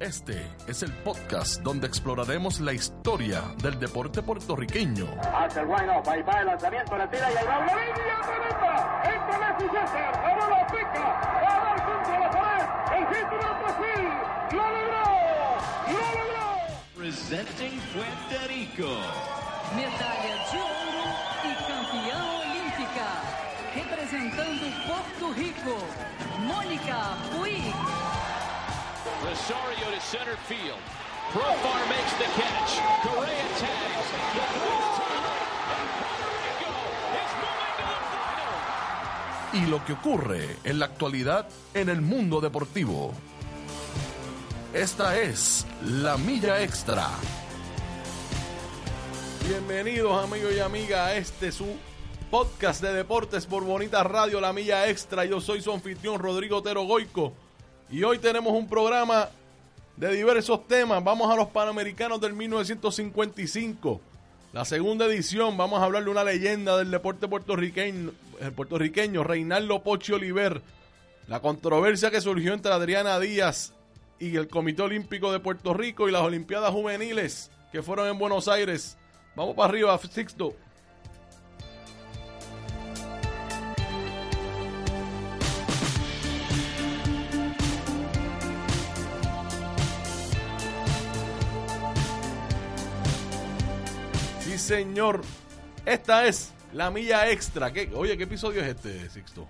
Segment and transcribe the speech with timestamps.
[0.00, 5.08] Este es el podcast donde exploraremos la historia del deporte puertorriqueño.
[5.34, 9.02] Hace el wind-up, ahí va el lanzamiento, la tira y ahí va una línea tremenda.
[9.02, 12.66] Entra Messi César, la bola pica, va a dar contra la pared.
[12.96, 14.06] El hit de Brasil,
[14.52, 15.06] lo logró,
[15.90, 16.46] lo logró.
[16.96, 18.90] Presenting Puerto Rico.
[19.74, 21.06] medalha de ouro
[21.42, 23.08] e campeã olímpica.
[23.74, 25.76] Representando Porto Rico,
[26.46, 26.98] Mônica
[27.32, 28.17] Puig.
[29.24, 30.78] Rosario to center field.
[31.32, 32.78] Profar makes the catch.
[33.02, 34.08] Correa tags.
[39.52, 39.58] The.
[39.58, 43.12] Y lo que ocurre en la actualidad en el mundo deportivo.
[44.72, 47.08] Esta es la milla extra.
[49.48, 51.66] Bienvenidos amigos y amigas a este su
[52.30, 55.24] podcast de deportes por Bonita Radio, La Milla Extra.
[55.24, 57.32] Yo soy su anfitrión Rodrigo Otero Goico
[57.90, 59.30] y hoy tenemos un programa
[59.96, 61.02] de diversos temas.
[61.02, 64.00] Vamos a los Panamericanos del 1955,
[64.52, 65.56] la segunda edición.
[65.56, 70.60] Vamos a hablar de una leyenda del deporte puertorriqueño, eh, puertorriqueño Reinaldo Pochi Oliver.
[71.26, 73.74] La controversia que surgió entre Adriana Díaz
[74.18, 78.48] y el Comité Olímpico de Puerto Rico y las Olimpiadas Juveniles que fueron en Buenos
[78.48, 78.96] Aires.
[79.34, 80.54] Vamos para arriba, Sixto.
[94.58, 95.22] Sí, señor.
[95.86, 97.72] Esta es la milla extra.
[97.72, 99.46] ¿Qué- Oye, ¿qué episodio es este, Sixto?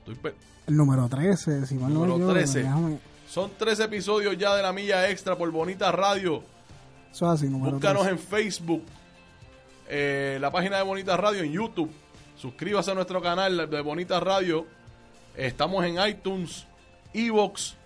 [0.00, 0.34] Estoy pe-
[0.66, 2.62] El número 13, si mal no me Número 13.
[2.64, 2.98] déjame-
[3.28, 6.42] Son tres episodios ya de la milla extra por Bonita Radio.
[7.12, 8.12] Eso es así, número Búscanos 13.
[8.12, 8.82] en Facebook,
[9.88, 11.90] eh, la página de Bonita Radio, en YouTube.
[12.36, 14.66] Suscríbase a nuestro canal de Bonita Radio.
[15.36, 16.66] Estamos en iTunes,
[17.12, 17.76] Evox.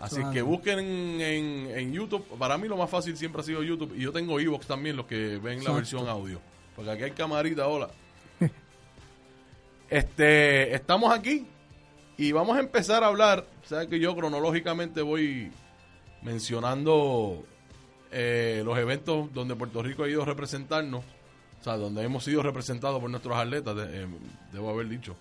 [0.00, 0.32] Así Claro.
[0.32, 2.24] que busquen en, en- en YouTube.
[2.38, 3.92] Para mí lo más fácil siempre ha sido YouTube.
[3.96, 6.40] Y yo tengo Evox también, los que ven la versión audio.
[6.74, 7.90] Porque aquí hay camarita, hola.
[9.90, 11.46] este, estamos aquí
[12.16, 13.44] y vamos a empezar a hablar.
[13.64, 15.50] O sea que yo cronológicamente voy
[16.22, 17.44] mencionando
[18.10, 21.04] eh, los eventos donde Puerto Rico ha ido a representarnos,
[21.60, 24.06] o sea, donde hemos sido representados por nuestros atletas, de- eh,
[24.52, 25.16] debo haber dicho.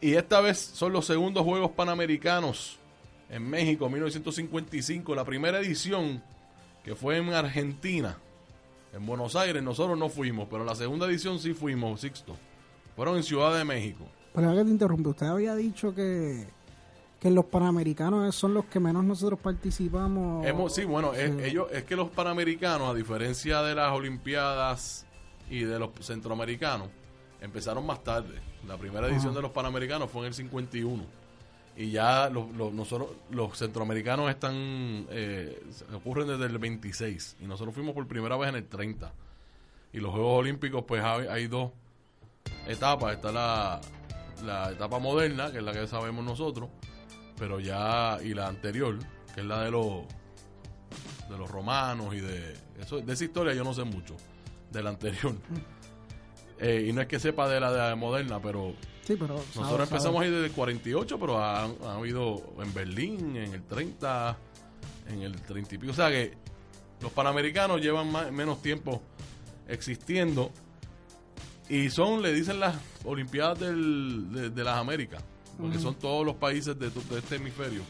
[0.00, 2.78] Y esta vez son los segundos Juegos Panamericanos
[3.30, 6.22] en México, 1955, la primera edición
[6.82, 8.18] que fue en Argentina,
[8.94, 12.36] en Buenos Aires, nosotros no fuimos, pero la segunda edición sí fuimos, Sixto.
[12.96, 14.04] Fueron en Ciudad de México.
[14.34, 16.46] Pero que te interrumpe, usted había dicho que,
[17.20, 20.46] que los panamericanos son los que menos nosotros participamos.
[20.46, 25.06] Hemos, sí, bueno, es, ellos, es que los panamericanos, a diferencia de las Olimpiadas
[25.50, 26.88] y de los centroamericanos,
[27.40, 28.40] empezaron más tarde.
[28.66, 29.36] La primera edición Ajá.
[29.36, 31.17] de los panamericanos fue en el 51.
[31.78, 35.62] Y ya los, los- nosotros, los centroamericanos están, eh,
[35.94, 37.36] ocurren desde el 26.
[37.40, 39.12] Y nosotros fuimos por primera vez en el 30.
[39.92, 41.70] Y los Juegos Olímpicos, pues hay, hay dos
[42.66, 43.14] etapas.
[43.14, 43.80] Está la,
[44.44, 46.68] la etapa moderna, que es la que sabemos nosotros,
[47.38, 48.98] pero ya, y la anterior,
[49.34, 50.02] que es la de los
[51.30, 54.16] de los romanos y de eso de esa historia yo no sé mucho
[54.72, 55.34] de la anterior
[56.58, 58.72] Eh, y no es que sepa de la de la moderna pero
[59.08, 59.34] Sí, pero.
[59.36, 63.62] nosotros sabe- empezamos ahí desde el 48 pero ha, ha habido en Berlín en el
[63.62, 64.36] 30
[65.08, 65.92] en el 30 y pico.
[65.92, 66.34] O sea que
[67.00, 69.00] los panamericanos llevan más- menos tiempo
[69.66, 70.50] existiendo
[71.70, 75.24] y son le dicen las olimpiadas del- de, de las Américas
[75.58, 77.80] porque son todos los países de este hemisferio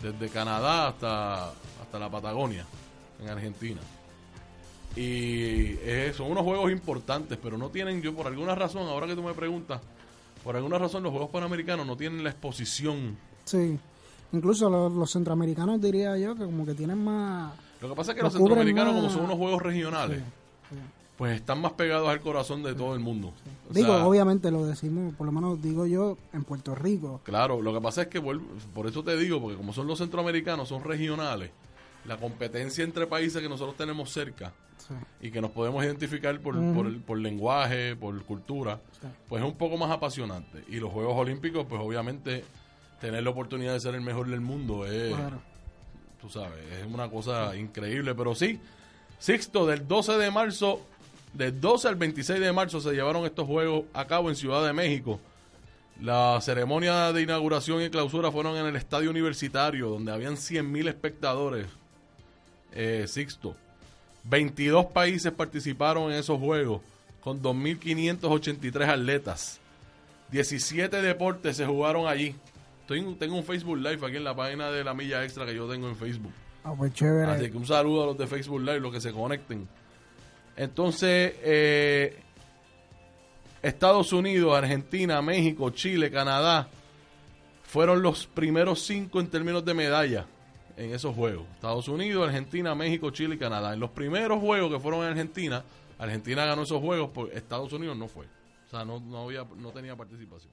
[0.00, 2.64] desde Canadá hasta hasta la Patagonia
[3.20, 3.80] en Argentina.
[4.94, 9.14] Y eh, son unos juegos importantes pero no tienen yo por alguna razón ahora que
[9.16, 9.80] tú me preguntas
[10.44, 13.78] por alguna razón los juegos panamericanos no tienen la exposición Sí.
[14.32, 17.52] Incluso los, los centroamericanos diría yo que como que tienen más...
[17.80, 20.24] lo que pasa es que Lo los centroamericanos como son unos juegos regionales Sí,
[20.76, 20.76] sí.
[21.18, 23.32] pues están más pegados al corazón de todo el mundo.
[23.68, 27.20] O Digo, sea, obviamente lo decimos, por lo menos digo yo, en Puerto Rico.
[27.24, 29.98] Claro, lo que pasa es que, vuelvo- por eso te digo, porque como son los
[29.98, 31.50] centroamericanos, son regionales,
[32.04, 34.94] la competencia entre países que nosotros tenemos cerca Sí.
[35.20, 36.56] y que nos podemos identificar por,
[37.06, 39.06] por, lenguaje, por cultura, Sí.
[39.28, 40.64] pues es un poco más apasionante.
[40.68, 42.44] Y los Juegos Olímpicos, pues obviamente,
[43.00, 45.40] tener la oportunidad de ser el mejor del mundo es, Claro.
[46.20, 48.14] tú sabes, es una cosa increíble.
[48.14, 48.58] Pero sí,
[49.20, 50.80] Sixto, del 12 de marzo,
[51.32, 54.72] del 12 al 26 de marzo se llevaron estos Juegos a cabo en Ciudad de
[54.72, 55.20] México.
[56.00, 61.66] La ceremonia de inauguración y clausura fueron en el estadio universitario, donde habían 100.000 espectadores.
[62.74, 63.56] Eh, Sixto.
[64.24, 66.80] 22 países participaron en esos juegos,
[67.20, 69.60] con 2.583 atletas.
[70.30, 72.34] 17 deportes se jugaron allí.
[72.80, 75.68] Estoy, tengo un Facebook Live aquí en la página de la Milla Extra que yo
[75.68, 76.32] tengo en Facebook.
[76.64, 77.30] Ah, pues chévere.
[77.30, 79.68] Así que un saludo a los de Facebook Live, los que se conecten.
[80.56, 82.18] Entonces, eh,
[83.62, 86.68] Estados Unidos, Argentina, México, Chile, Canadá
[87.64, 90.26] fueron los primeros cinco en términos de medalla
[90.76, 91.46] en esos juegos.
[91.54, 93.74] Estados Unidos, Argentina, México, Chile y Canadá.
[93.74, 95.64] En los primeros juegos que fueron en Argentina,
[95.98, 98.26] Argentina ganó esos juegos, pues Estados Unidos no fue.
[98.66, 100.52] O sea, no, no, había, no tenía participación.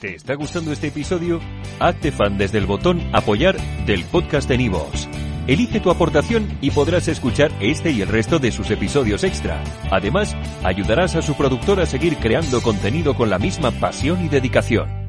[0.00, 1.40] ¿Te está gustando este episodio?
[1.80, 5.08] Hazte fan desde el botón Apoyar del podcast de Nivos.
[5.46, 9.62] Elige tu aportación y podrás escuchar este y el resto de sus episodios extra.
[9.90, 15.05] Además, ayudarás a su productor a seguir creando contenido con la misma pasión y dedicación.